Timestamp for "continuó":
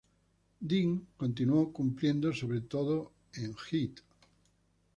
1.15-1.71